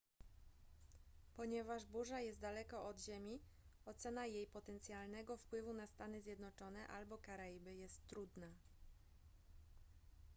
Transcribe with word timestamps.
ponieważ 1.35 1.85
burza 1.85 2.19
jest 2.21 2.39
daleko 2.39 2.87
od 2.87 2.99
ziemi 3.01 3.41
ocena 3.85 4.25
jej 4.25 4.47
potencjalnego 4.47 5.37
wpływu 5.37 5.73
na 5.73 5.87
stany 5.87 6.21
zjednoczone 6.21 6.87
albo 6.87 7.17
karaiby 7.17 7.75
jest 7.75 8.07
trudna 8.07 8.47